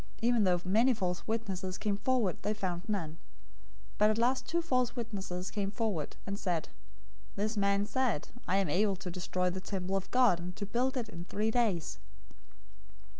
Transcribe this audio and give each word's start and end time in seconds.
Even 0.19 0.45
though 0.45 0.59
many 0.65 0.95
false 0.95 1.27
witnesses 1.27 1.77
came 1.77 1.97
forward, 1.99 2.35
they 2.41 2.55
found 2.55 2.81
none. 2.89 3.19
But 3.99 4.09
at 4.09 4.17
last 4.17 4.47
two 4.47 4.59
false 4.59 4.95
witnesses 4.95 5.51
came 5.51 5.69
forward, 5.69 6.15
026:061 6.21 6.21
and 6.25 6.39
said, 6.39 6.69
"This 7.35 7.55
man 7.55 7.85
said, 7.85 8.29
'I 8.47 8.57
am 8.57 8.69
able 8.69 8.95
to 8.95 9.11
destroy 9.11 9.51
the 9.51 9.61
temple 9.61 9.95
of 9.95 10.09
God, 10.09 10.39
and 10.39 10.55
to 10.55 10.65
build 10.65 10.97
it 10.97 11.07
in 11.07 11.25
three 11.25 11.51
days.'" 11.51 11.99